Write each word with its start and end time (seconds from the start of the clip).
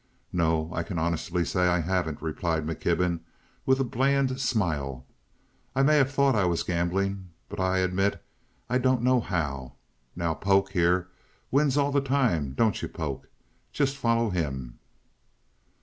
"No, 0.33 0.71
I 0.73 0.81
can 0.81 0.97
honestly 0.97 1.45
say 1.45 1.67
I 1.67 1.79
haven't," 1.81 2.23
replied 2.23 2.65
McKibben, 2.65 3.19
with 3.67 3.79
a 3.79 3.83
bland 3.83 4.41
smile. 4.41 5.05
"I 5.75 5.83
may 5.83 5.97
have 5.97 6.11
thought 6.11 6.33
I 6.35 6.43
was 6.43 6.63
gambling, 6.63 7.29
but 7.47 7.59
I 7.59 7.77
admit 7.77 8.19
I 8.67 8.79
don't 8.79 9.03
know 9.03 9.19
how. 9.19 9.73
Now 10.15 10.33
Polk, 10.33 10.71
here, 10.71 11.09
wins 11.51 11.77
all 11.77 11.91
the 11.91 12.01
time, 12.01 12.53
don't 12.53 12.81
you, 12.81 12.87
Polk? 12.87 13.29
Just 13.71 13.95
follow 13.95 14.31
him." 14.31 14.79